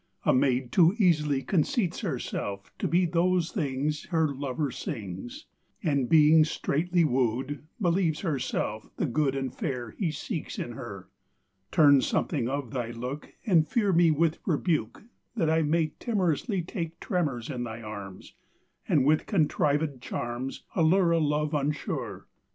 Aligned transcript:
A 0.25 0.33
maid 0.33 0.71
too 0.71 0.95
easily 0.97 1.43
Conceits 1.43 1.99
herself 1.99 2.71
to 2.79 2.87
be 2.87 3.05
Those 3.05 3.51
things 3.51 4.05
Her 4.05 4.29
lover 4.33 4.71
sings; 4.71 5.45
And 5.83 6.09
being 6.09 6.43
straitly 6.43 7.03
wooed, 7.05 7.61
Believes 7.79 8.21
herself 8.21 8.89
the 8.97 9.05
Good 9.05 9.35
And 9.35 9.53
Fair 9.53 9.91
He 9.91 10.09
seeks 10.09 10.57
in 10.57 10.71
her. 10.71 11.07
Turn 11.71 12.01
something 12.01 12.49
of 12.49 12.71
Thy 12.71 12.89
look, 12.89 13.35
And 13.45 13.67
fear 13.67 13.93
me 13.93 14.09
with 14.09 14.39
rebuke, 14.43 15.03
That 15.35 15.51
I 15.51 15.61
May 15.61 15.91
timorously 15.99 16.63
Take 16.63 16.99
tremors 16.99 17.51
in 17.51 17.63
Thy 17.63 17.83
arms, 17.83 18.33
And 18.87 19.05
with 19.05 19.27
contrivèd 19.27 20.01
charms 20.01 20.63
Allure 20.75 21.11
A 21.11 21.19
love 21.19 21.53
unsure. 21.53 22.25